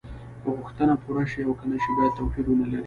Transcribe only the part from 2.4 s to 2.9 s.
ونلري.